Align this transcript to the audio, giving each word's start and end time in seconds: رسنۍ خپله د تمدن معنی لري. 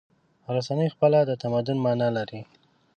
رسنۍ 0.55 0.87
خپله 0.95 1.19
د 1.25 1.31
تمدن 1.43 1.77
معنی 1.85 2.09
لري. 2.17 2.41